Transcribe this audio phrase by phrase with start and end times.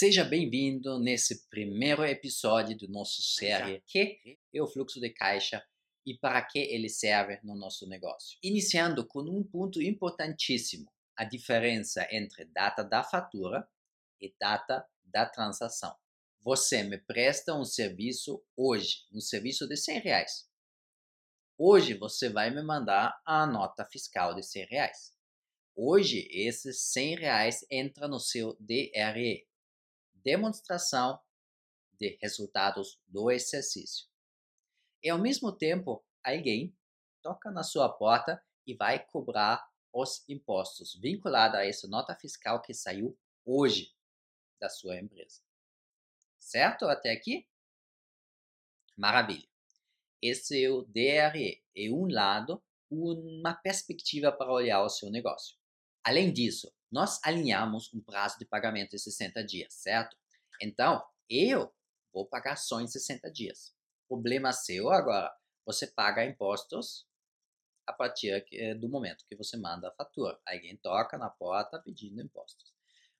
[0.00, 5.60] Seja bem-vindo nesse primeiro episódio do nosso série Que é o fluxo de caixa
[6.06, 8.38] e para que ele serve no nosso negócio.
[8.40, 13.68] Iniciando com um ponto importantíssimo, a diferença entre data da fatura
[14.20, 15.92] e data da transação.
[16.42, 20.48] Você me presta um serviço hoje, um serviço de 100 reais.
[21.58, 25.12] Hoje você vai me mandar a nota fiscal de 100 reais.
[25.74, 29.47] Hoje esses 100 reais entra no seu DRE,
[30.28, 31.18] demonstração
[31.98, 34.06] de resultados do exercício.
[35.02, 36.76] E ao mesmo tempo, alguém
[37.22, 42.74] toca na sua porta e vai cobrar os impostos vinculados a essa nota fiscal que
[42.74, 43.96] saiu hoje
[44.60, 45.40] da sua empresa.
[46.38, 47.48] Certo até aqui?
[48.94, 49.48] Maravilha.
[50.20, 51.64] Esse é o DRE.
[51.74, 55.56] É um lado, uma perspectiva para olhar o seu negócio.
[56.04, 60.16] Além disso, nós alinhamos um prazo de pagamento de 60 dias, certo?
[60.60, 61.72] Então, eu
[62.12, 63.74] vou pagar só em 60 dias.
[64.08, 65.34] Problema seu agora.
[65.66, 67.06] Você paga impostos
[67.86, 68.44] a partir
[68.78, 70.38] do momento que você manda a fatura.
[70.46, 72.72] Alguém toca na porta pedindo impostos.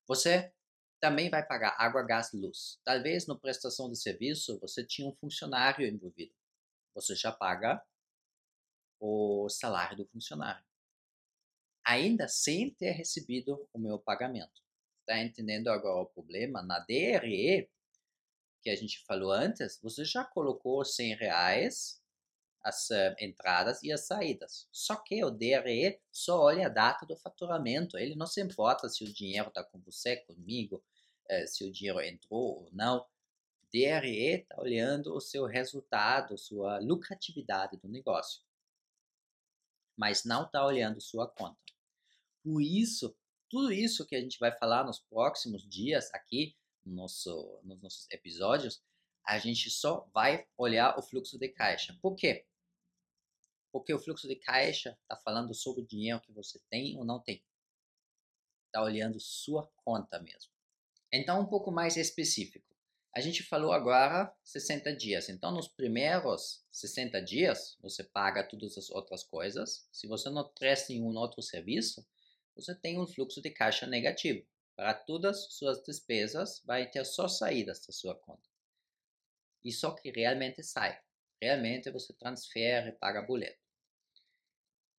[0.07, 0.53] Você
[1.01, 2.81] também vai pagar água, gás, luz.
[2.85, 6.35] Talvez na prestação de serviço você tinha um funcionário envolvido.
[6.95, 7.83] Você já paga
[9.01, 10.65] o salário do funcionário
[11.89, 14.63] ainda sem ter recebido o meu pagamento.
[15.09, 16.61] Está entendendo agora o problema?
[16.61, 17.67] Na DRE,
[18.61, 21.99] que a gente falou antes, você já colocou 100 reais
[22.63, 24.69] as uh, entradas e as saídas.
[24.71, 27.97] Só que o DRE só olha a data do faturamento.
[27.97, 30.85] Ele não se importa se o dinheiro está com você, comigo,
[31.31, 33.07] uh, se o dinheiro entrou ou não.
[33.73, 38.43] DRE está olhando o seu resultado, sua lucratividade do negócio.
[39.97, 41.57] Mas não está olhando sua conta.
[42.43, 43.17] Por isso,
[43.49, 48.11] tudo isso que a gente vai falar nos próximos dias aqui, no nosso, nos nossos
[48.11, 48.83] episódios,
[49.27, 51.97] a gente só vai olhar o fluxo de caixa.
[52.01, 52.47] Por quê?
[53.71, 57.21] Porque o fluxo de caixa está falando sobre o dinheiro que você tem ou não
[57.21, 57.45] tem.
[58.67, 60.51] Está olhando sua conta mesmo.
[61.13, 62.69] Então, um pouco mais específico.
[63.15, 65.29] A gente falou agora 60 dias.
[65.29, 69.89] Então, nos primeiros 60 dias, você paga todas as outras coisas.
[69.91, 72.07] Se você não presta nenhum outro serviço,
[72.59, 74.45] você tem um fluxo de caixa negativo.
[74.75, 78.49] Para todas as suas despesas, vai ter só saídas da sua conta.
[79.65, 81.01] E só que realmente sai.
[81.41, 83.63] Realmente você transfere, paga boleto.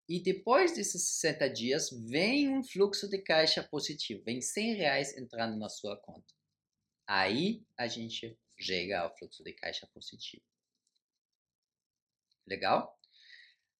[0.08, 4.24] E depois desses 60 dias, vem um fluxo de caixa positivo.
[4.24, 6.34] Vem 100 reais entrando na sua conta.
[7.06, 10.44] Aí a gente chega ao fluxo de caixa positivo.
[12.47, 12.98] Legal?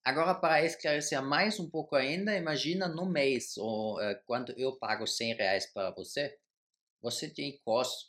[0.04, 5.06] Agora, para esclarecer mais um pouco ainda, imagina no mês, ou uh, quando eu pago
[5.06, 6.40] 100 reais para você,
[7.02, 7.62] você tem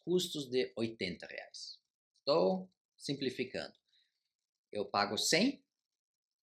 [0.05, 1.79] custos de 80 reais.
[2.19, 3.75] Estou simplificando.
[4.73, 5.63] Eu pago 100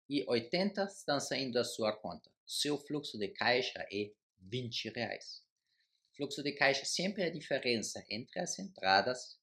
[0.09, 2.29] e 80 estão saindo da sua conta.
[2.45, 5.43] Seu fluxo de caixa é 20 reais.
[6.15, 9.39] Fluxo de caixa sempre é a diferença entre as entradas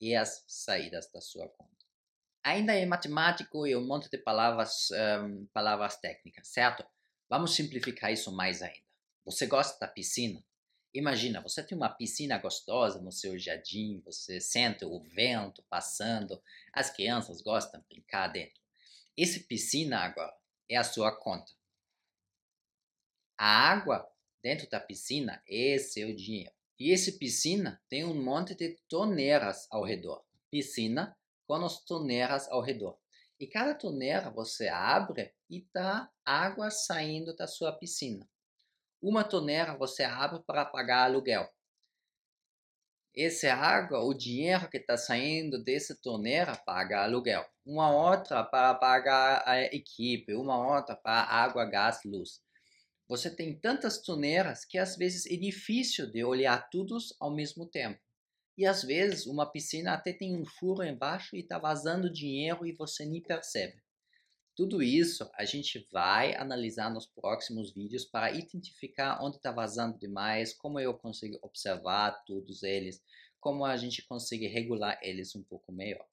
[0.00, 1.79] e as saídas da sua conta
[2.42, 6.84] ainda é matemático e um monte de palavras, um, palavras técnicas, certo?
[7.28, 8.90] Vamos simplificar isso mais ainda.
[9.24, 10.42] Você gosta da piscina?
[10.92, 16.42] Imagina, você tem uma piscina gostosa no seu jardim, você sente o vento passando,
[16.72, 18.60] as crianças gostam de brincar dentro.
[19.16, 20.34] Essa piscina agora
[20.68, 21.52] é a sua conta.
[23.38, 24.10] A água
[24.42, 26.52] dentro da piscina é seu dinheiro.
[26.78, 30.24] E essa piscina tem um monte de torneiras ao redor.
[30.50, 31.16] Piscina
[31.54, 32.98] as torneiras ao redor.
[33.38, 38.28] E cada torneira você abre e tá água saindo da sua piscina.
[39.02, 41.48] Uma torneira você abre para pagar aluguel.
[43.16, 47.44] Essa água, o dinheiro que está saindo dessa torneira paga aluguel.
[47.64, 52.40] Uma outra para pagar a equipe, uma outra para água, gás, luz.
[53.08, 58.00] Você tem tantas torneiras que às vezes é difícil de olhar todos ao mesmo tempo.
[58.60, 62.74] E às vezes uma piscina até tem um furo embaixo e está vazando dinheiro e
[62.74, 63.82] você nem percebe.
[64.54, 70.52] Tudo isso a gente vai analisar nos próximos vídeos para identificar onde está vazando demais,
[70.52, 73.02] como eu consigo observar todos eles,
[73.40, 76.06] como a gente consegue regular eles um pouco melhor.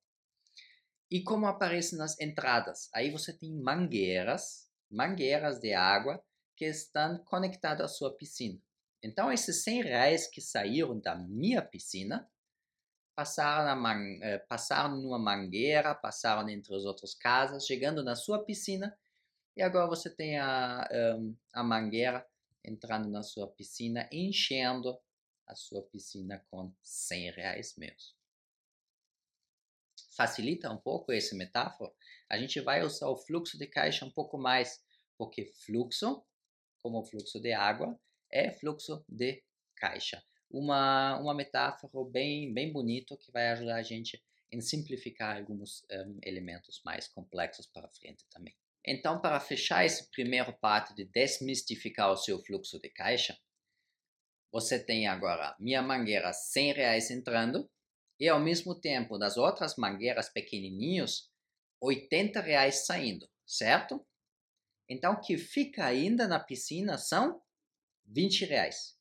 [1.11, 2.89] E como aparece nas entradas?
[2.95, 6.23] Aí você tem mangueiras, mangueiras de água
[6.55, 8.57] que estão conectadas à sua piscina.
[9.03, 12.25] Então, esses 100 reais que saíram da minha piscina
[13.17, 14.45] passaram, man, eh,
[14.91, 18.95] numa mangueira, passaram entre as outras casas, chegando na sua piscina,
[19.55, 20.87] e agora você tem a,
[21.51, 22.23] a mangueira
[22.63, 24.95] entrando na sua piscina, enchendo
[25.47, 28.15] a sua piscina com 100 reais menos.
[30.15, 31.91] Facilita um pouco essa metáfora?
[32.29, 34.79] A gente vai usar o fluxo de caixa um pouco mais,
[35.17, 36.23] porque fluxo,
[36.83, 37.99] como fluxo de água,
[38.31, 39.43] é fluxo de
[39.75, 40.23] caixa.
[40.49, 44.21] Uma, uma metáfora bem, bem bonita que vai ajudar a gente
[44.51, 48.55] em simplificar alguns um, elementos mais complexos para frente também.
[48.85, 53.38] Então, para fechar esse primeiro parte de desmistificar o seu fluxo de caixa,
[54.51, 57.69] você tem agora minha mangueira 100 reais entrando
[58.17, 61.29] e ao mesmo tempo das outras mangueiras pequenininhos
[61.81, 64.05] 80 reais saindo, certo?
[64.89, 67.41] Então, o que fica ainda na piscina são
[68.05, 68.96] 20 reais.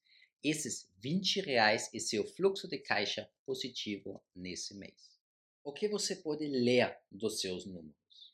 [0.49, 5.19] Esses 20 reais é seu fluxo de caixa positivo nesse mês.
[5.65, 8.33] O que você pode ler dos seus números?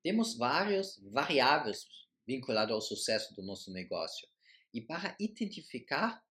[0.00, 1.88] Temos várias variáveis
[2.24, 4.28] vinculadas ao sucesso do nosso negócio.
[4.72, 6.24] E para identificar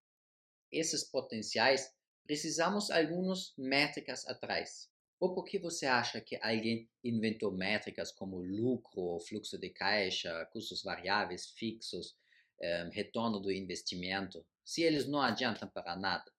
[0.71, 1.94] esses potenciais,
[2.24, 4.89] precisamos algumas métricas atrás.
[5.19, 10.81] Ou por que você acha que alguém inventou métricas como lucro, fluxo de caixa, custos
[10.81, 12.15] variáveis fixos,
[12.62, 16.31] um, retorno do investimento, se eles não adiantam para nada?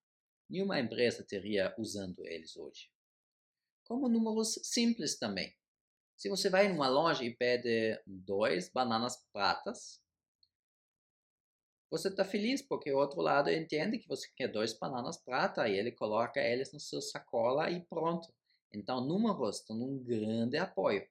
[0.49, 2.88] Nenhuma empresa teria usando eles hoje.
[3.82, 5.53] Como números simples também.
[6.17, 10.00] Se você vai em uma loja e pede dois bananas pratas,
[11.91, 15.76] você está feliz porque o outro lado entende que você quer dois bananas prata e
[15.76, 18.33] ele coloca eles na sua sacola e pronto.
[18.73, 21.05] Então, números estão um grande apoio.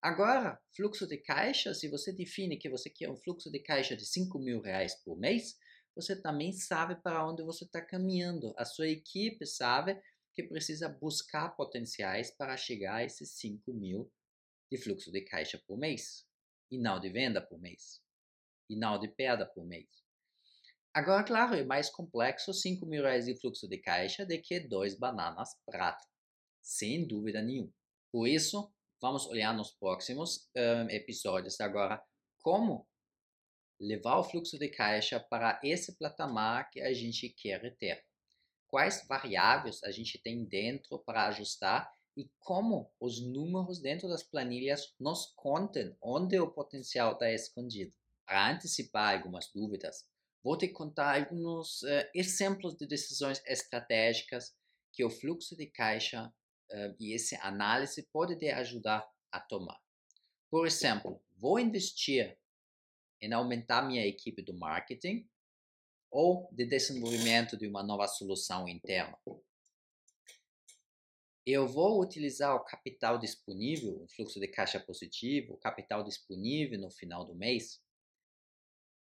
[0.00, 4.06] Agora, fluxo de caixa, se você define que você quer um fluxo de caixa de
[4.06, 5.58] 5 mil reais por mês,
[5.94, 8.54] você também sabe para onde você está caminhando.
[8.56, 10.00] A sua equipe sabe
[10.32, 14.10] que precisa buscar potenciais para chegar a esses 5 mil
[14.70, 16.26] de fluxo de caixa por mês,
[16.70, 18.02] e não de venda por mês,
[18.68, 19.88] e não de perda por mês.
[20.92, 24.98] Agora, claro, é mais complexo 5 mil reais de fluxo de caixa do que dois
[24.98, 26.04] bananas prata,
[26.62, 27.72] sem dúvida nenhuma.
[28.12, 32.02] Por isso, vamos olhar nos próximos um, episódios agora
[32.40, 32.88] como
[33.80, 38.04] levar o fluxo de caixa para esse patamar que a gente quer ter.
[38.66, 44.94] Quais variáveis a gente tem dentro para ajustar e como os números dentro das planilhas
[44.98, 47.92] nos contam onde o potencial está escondido.
[48.24, 50.06] Para antecipar algumas dúvidas,
[50.42, 54.54] vou te contar alguns uh, exemplos de decisões estratégicas
[54.92, 59.78] que o fluxo de caixa uh, e essa análise pode te ajudar a tomar.
[60.48, 62.38] Por exemplo, vou investir
[63.24, 65.28] em aumentar minha equipe do marketing
[66.10, 69.18] ou de desenvolvimento de uma nova solução interna.
[71.46, 76.90] Eu vou utilizar o capital disponível, o fluxo de caixa positivo, o capital disponível no
[76.90, 77.82] final do mês,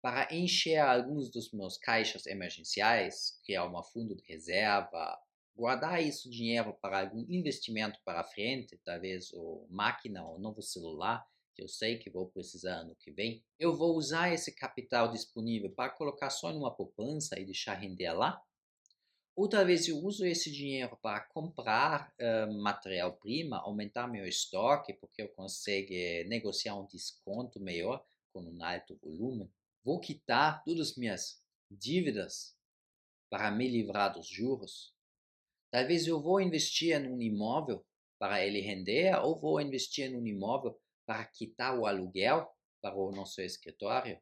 [0.01, 5.19] para encher alguns dos meus caixas emergenciais, criar uma fundo de reserva,
[5.55, 11.63] guardar isso dinheiro para algum investimento para frente, talvez o máquina ou novo celular, que
[11.63, 15.89] eu sei que vou precisar ano que vem, eu vou usar esse capital disponível para
[15.89, 18.43] colocar só numa poupança e deixar render lá?
[19.35, 25.29] Ou talvez eu uso esse dinheiro para comprar uh, material-prima, aumentar meu estoque, porque eu
[25.29, 25.93] consigo
[26.27, 29.49] negociar um desconto maior com um alto volume?
[29.83, 32.55] Vou quitar todas as minhas dívidas
[33.29, 34.93] para me livrar dos juros?
[35.71, 37.85] Talvez eu vou investir em um imóvel
[38.17, 42.49] para ele render ou vou investir em um imóvel para quitar o aluguel
[42.81, 44.19] para o nosso escritório?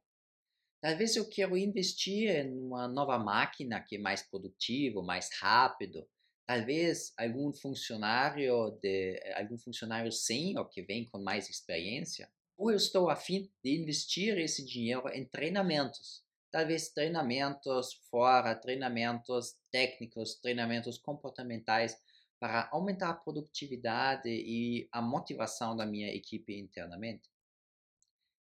[0.81, 6.05] Talvez eu quero investir em uma nova máquina que é mais produtivo, mais rápido.
[6.45, 13.09] Talvez algum funcionário de algum funcionário sênior que vem com mais experiência ou eu estou
[13.09, 16.23] a fim de investir esse dinheiro em treinamentos.
[16.51, 21.97] Talvez treinamentos fora, treinamentos técnicos, treinamentos comportamentais
[22.43, 27.31] para aumentar a produtividade e a motivação da minha equipe internamente.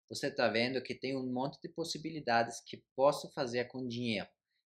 [0.07, 4.29] Você está vendo que tem um monte de possibilidades que posso fazer com dinheiro.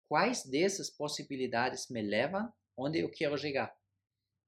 [0.08, 3.76] Quais dessas possibilidades me levam onde eu quero chegar?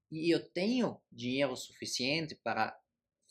[0.09, 2.73] E eu tenho dinheiro suficiente para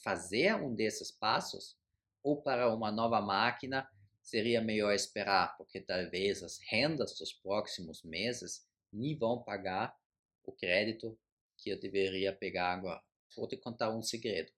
[0.04, 1.78] fazer um desses passos,
[2.22, 3.88] ou para uma nova máquina,
[4.20, 9.96] seria melhor esperar, porque talvez as rendas dos próximos meses nem vão pagar
[10.44, 11.18] o crédito
[11.58, 13.02] que eu deveria pegar agora.
[13.36, 14.52] Vou te contar um segredo.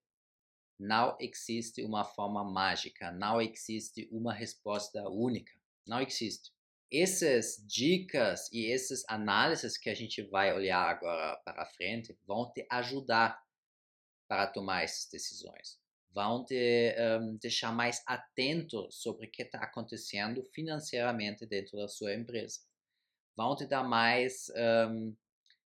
[0.78, 5.52] Não existe uma forma mágica, não existe uma resposta única.
[5.86, 6.52] Não existe.
[6.92, 12.66] Essas dicas e essas análises que a gente vai olhar agora para frente vão te
[12.70, 13.40] ajudar
[14.28, 15.80] para tomar essas decisões.
[16.12, 22.14] Vão te um, deixar mais atento sobre o que está acontecendo financeiramente dentro da sua
[22.14, 22.60] empresa.
[23.36, 24.50] vão te dar mais,
[24.88, 25.16] um,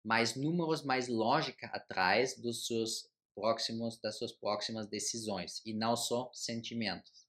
[0.04, 6.30] mais números, mais lógica atrás dos seus próximos, das suas próximas decisões e não só
[6.32, 7.26] sentimentos.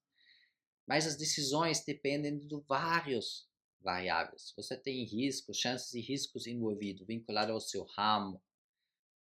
[0.85, 3.47] Mas as decisões dependem de vários
[3.81, 4.53] variáveis.
[4.55, 8.41] Você tem riscos, chances e riscos envolvidos, vinculados ao seu ramo.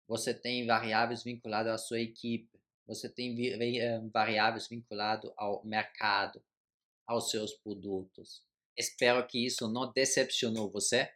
[0.09, 2.61] Você tem variáveis vinculadas à sua equipe.
[2.87, 3.37] Você tem
[3.78, 6.42] eh, variáveis vinculadas ao mercado,
[7.06, 8.42] aos seus produtos.
[8.76, 11.12] Espero que isso não decepcionou você,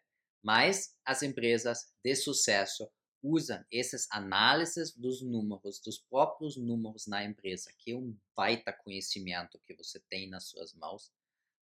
[0.47, 2.89] mas as empresas de sucesso
[3.21, 9.59] usam essas análises dos números, dos próprios números na empresa, que é um baita conhecimento
[9.67, 11.11] que você tem nas suas mãos,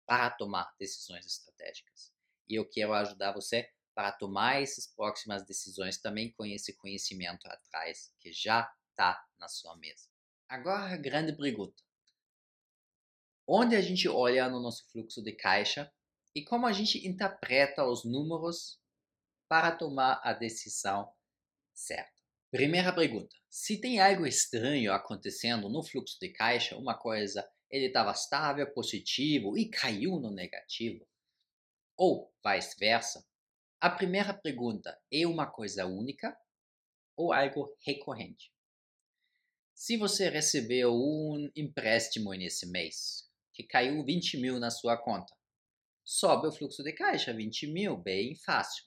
[0.05, 2.13] para tomar decisões estratégicas.
[2.47, 8.13] E eu quero ajudar você para tomar essas próximas decisões também com esse conhecimento atrás,
[8.21, 10.07] que já está na sua mesa.
[10.47, 11.83] Agora, grande pergunta:
[13.49, 15.91] onde a gente olha no nosso fluxo de caixa
[16.37, 18.79] e como a gente interpreta os números
[19.49, 21.11] para tomar a decisão
[21.75, 22.13] certa.
[22.51, 28.11] Primeira pergunta: se tem algo estranho acontecendo no fluxo de caixa, uma coisa ele estava
[28.11, 31.09] estável, positivo e caiu no negativo,
[31.97, 33.27] ou vice-versa,
[33.81, 36.39] a primeira pergunta é uma coisa única
[37.17, 38.53] ou algo recorrente?
[39.75, 45.36] Se você recebeu um empréstimo nesse mês, que caiu 20 mil na sua conta,
[46.07, 48.85] sobe o fluxo de caixa 20 mil, bem fácil.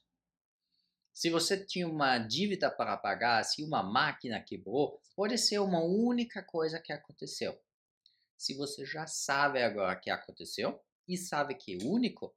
[1.14, 6.42] Se você tinha uma dívida para pagar, se uma máquina quebrou, pode ser uma única
[6.42, 7.60] coisa que aconteceu.
[8.38, 12.34] Se você já sabe agora que aconteceu e sabe que é único,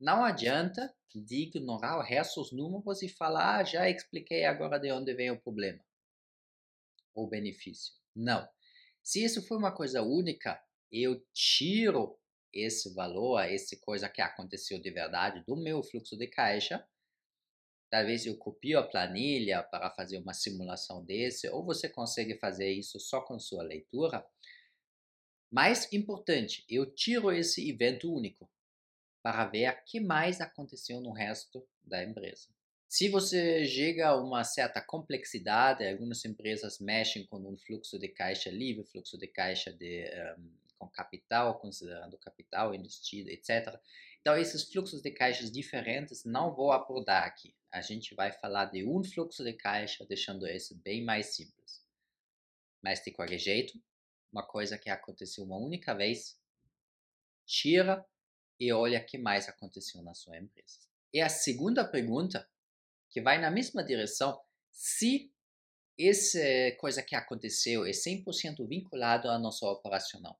[0.00, 4.90] não adianta de ignorar o resto dos números e falar, ah, já expliquei agora de
[4.90, 5.84] onde vem o problema.
[7.14, 7.94] O benefício.
[8.14, 8.48] Não.
[9.02, 10.58] Se isso foi uma coisa única,
[10.90, 12.18] eu tiro
[12.52, 16.86] esse valor, essa coisa que aconteceu de verdade do meu fluxo de caixa
[17.88, 22.98] Talvez eu copio a planilha para fazer uma simulação desse, ou você consegue fazer isso
[22.98, 24.26] só com sua leitura.
[25.50, 28.50] Mais importante, eu tiro esse evento único
[29.22, 32.48] para ver o que mais aconteceu no resto da empresa.
[32.88, 38.50] Se você chega a uma certa complexidade, algumas empresas mexem com um fluxo de caixa
[38.50, 40.04] livre, fluxo de caixa de,
[40.38, 43.78] um, com capital, considerando capital investido, etc.
[44.20, 47.54] Então, esses fluxos de caixas diferentes não vou abordar aqui.
[47.72, 51.84] A gente vai falar de um fluxo de caixa, deixando esse bem mais simples.
[52.82, 53.80] Mas de qualquer jeito,
[54.32, 56.38] uma coisa que aconteceu uma única vez,
[57.44, 58.04] tira
[58.58, 60.80] e olha o que mais aconteceu na sua empresa.
[61.12, 62.48] E a segunda pergunta,
[63.08, 64.40] que vai na mesma direção,
[64.70, 65.32] se
[65.98, 66.38] essa
[66.78, 70.38] coisa que aconteceu é 100% vinculado à nossa operacional.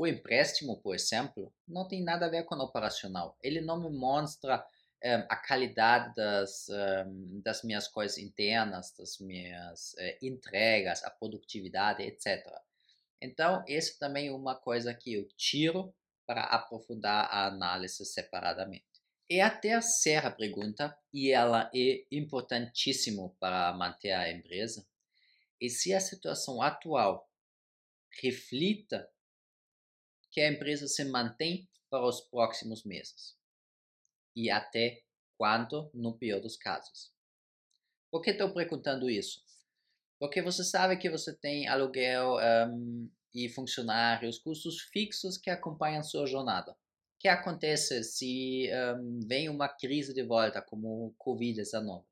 [0.00, 3.36] O empréstimo, por exemplo, não tem nada a ver com o operacional.
[3.42, 4.66] Ele não me mostra
[5.02, 7.04] eh, a qualidade das, eh,
[7.44, 12.42] das minhas coisas internas, das minhas uh, entregas, a produtividade, etc.
[13.20, 15.94] Então, isso também é uma coisa que eu tiro
[16.26, 18.86] para aprofundar a análise separadamente.
[19.28, 24.82] E a terceira pergunta, e ela é importantíssima para manter a empresa,
[25.62, 27.28] é se a situação atual
[28.22, 29.06] reflita
[30.30, 33.36] que a empresa se mantém para os próximos meses
[34.34, 35.02] e até
[35.36, 37.12] quanto no pior dos casos.
[38.10, 39.42] Por que estou perguntando isso?
[40.18, 42.36] Porque você sabe que você tem aluguel
[42.68, 46.72] um, e funcionários, custos fixos que acompanham sua jornada.
[46.72, 46.76] O
[47.20, 48.68] que acontece se
[48.98, 52.00] um, vem uma crise de volta, como o Covid-19?
[52.00, 52.04] O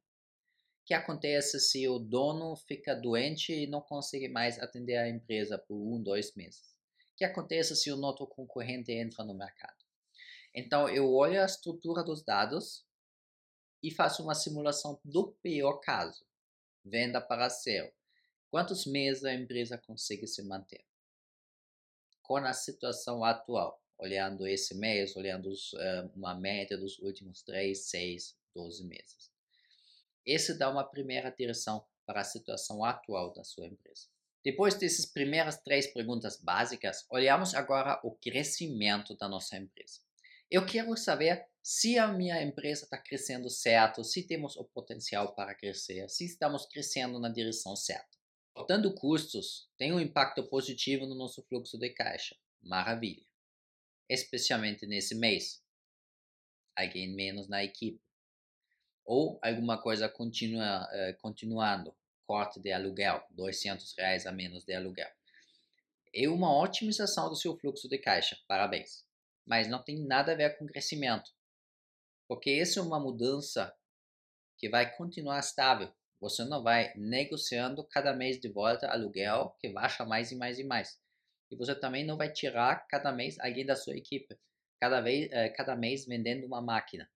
[0.86, 5.76] que acontece se o dono fica doente e não consegue mais atender a empresa por
[5.76, 6.77] um, dois meses?
[7.18, 9.76] Que acontece se o outro concorrente entra no mercado.
[10.54, 12.86] Então, eu olho a estrutura dos dados
[13.82, 16.24] e faço uma simulação do pior caso.
[16.84, 17.92] Venda para céu.
[18.48, 20.84] Quantos meses a empresa consegue se manter?
[22.22, 28.38] Com a situação atual, olhando esse mês, olhando uh, uma média dos últimos 3, 6,
[28.54, 29.32] 12 meses.
[30.24, 34.06] Esse dá uma primeira direção para a situação atual da sua empresa.
[34.48, 40.00] Depois dessas primeiras três perguntas básicas, olhamos agora o crescimento da nossa empresa.
[40.50, 45.54] Eu quero saber se a minha empresa está crescendo certo, se temos o potencial para
[45.54, 48.08] crescer, se estamos crescendo na direção certa.
[48.54, 52.34] Cortando custos tem um impacto positivo no nosso fluxo de caixa.
[52.62, 53.26] Maravilha.
[54.08, 55.62] Especialmente nesse mês.
[56.74, 58.00] Alguém menos na equipe.
[59.04, 61.94] Ou alguma coisa continua, uh, continuando
[62.28, 65.10] corte de aluguel, 200 reais a menos de aluguel.
[66.14, 69.02] É uma otimização do seu fluxo de caixa, parabéns.
[69.46, 71.30] Mas não tem nada a ver com crescimento.
[72.28, 73.74] Porque essa é uma mudança
[74.58, 75.90] que vai continuar estável.
[76.20, 80.64] Você não vai negociando cada mês de volta aluguel que baixa mais e mais e
[80.64, 81.00] mais.
[81.50, 84.38] E você também não vai tirar cada mês alguém da sua equipe,
[84.78, 87.08] cada, vez, eh, cada mês vendendo uma máquina.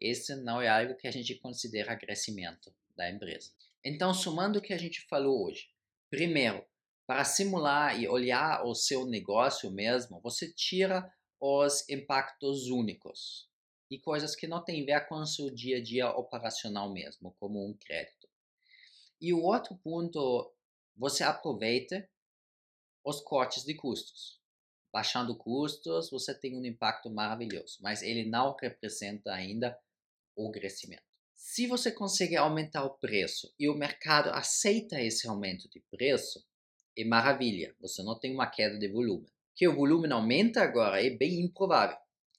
[0.00, 3.50] Esse não é algo que a gente considera crescimento da empresa.
[3.84, 5.68] Então, somando o que a gente falou hoje.
[6.08, 6.64] Primeiro,
[7.06, 13.46] para simular e olhar o seu negócio mesmo, você tira os impactos únicos
[13.90, 17.36] e coisas que não têm a ver com o seu dia a dia operacional mesmo,
[17.38, 18.26] como um crédito.
[19.20, 20.50] E o outro ponto,
[20.96, 22.08] você aproveita
[23.04, 24.40] os cortes de custos.
[24.90, 29.78] Baixando custos, você tem um impacto maravilhoso, mas ele não representa ainda
[30.34, 31.13] o crescimento.
[31.46, 36.42] Se você conseguir aumentar o preço e o mercado aceita esse aumento de preço,
[36.98, 39.26] é maravilha, você não tem uma queda de volume.
[39.54, 41.98] Que o volume aumenta agora é bem improvável.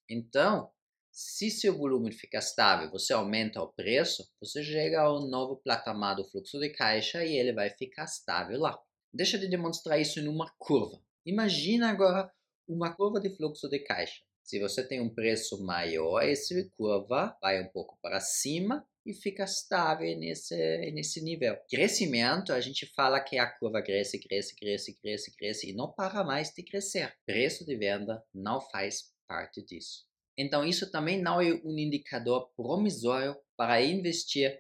[0.10, 0.72] Então,
[1.12, 6.26] se seu volume fica estável, você aumenta o preço, você chega ao novo patamar do
[6.26, 8.78] fluxo de caixa e ele vai ficar estável lá.
[9.14, 11.00] Deixa de demonstrar isso em uma curva.
[11.24, 12.30] Imagina agora
[12.68, 14.24] uma curva de fluxo de caixa.
[14.44, 19.44] Se você tem um preço maior, essa curva vai um pouco para cima e fica
[19.44, 20.56] estável nesse,
[20.92, 21.56] nesse nível.
[21.70, 26.24] Crescimento, a gente fala que a curva cresce, cresce, cresce, cresce, cresce e não para
[26.24, 27.14] mais de crescer.
[27.26, 30.06] Preço de venda não faz parte disso.
[30.38, 34.60] Então, isso também não é um indicador promissório para investir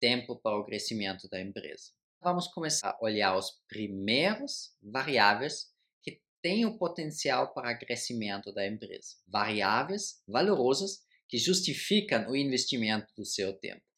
[0.00, 1.90] tempo para o crescimento da empresa.
[2.22, 5.66] Vamos começar a olhar os primeiros variáveis
[6.02, 9.16] que têm o potencial para crescimento da empresa.
[9.26, 13.89] Variáveis valorosas que justificam o investimento do seu tempo.